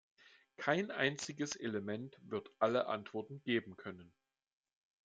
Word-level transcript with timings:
Kein 0.57 0.89
einziges 0.89 1.55
Element 1.55 2.17
wird 2.23 2.49
alle 2.57 2.87
Antworten 2.87 3.43
geben 3.43 3.77
können. 3.77 4.11